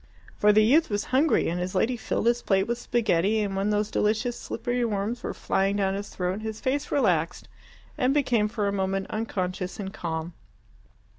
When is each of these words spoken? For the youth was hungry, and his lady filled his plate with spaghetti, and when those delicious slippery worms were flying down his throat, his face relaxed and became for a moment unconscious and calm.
For 0.35 0.51
the 0.51 0.63
youth 0.63 0.89
was 0.89 1.03
hungry, 1.13 1.47
and 1.47 1.59
his 1.59 1.75
lady 1.75 1.95
filled 1.95 2.25
his 2.25 2.41
plate 2.41 2.63
with 2.65 2.79
spaghetti, 2.79 3.39
and 3.41 3.55
when 3.55 3.69
those 3.69 3.91
delicious 3.91 4.35
slippery 4.35 4.83
worms 4.83 5.21
were 5.21 5.31
flying 5.31 5.75
down 5.75 5.93
his 5.93 6.09
throat, 6.09 6.41
his 6.41 6.59
face 6.59 6.91
relaxed 6.91 7.47
and 7.99 8.11
became 8.11 8.47
for 8.47 8.67
a 8.67 8.71
moment 8.73 9.05
unconscious 9.11 9.79
and 9.79 9.93
calm. 9.93 10.33